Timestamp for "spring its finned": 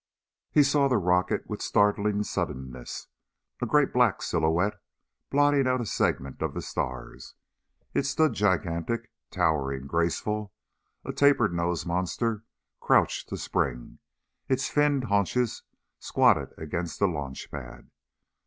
13.37-15.03